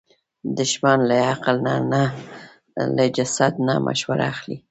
دښمن 0.57 0.99
له 1.09 1.17
عقل 1.31 1.55
نه 1.67 1.75
نه، 1.91 2.03
له 2.95 3.03
حسد 3.17 3.53
نه 3.67 3.75
مشوره 3.87 4.25
اخلي 4.33 4.57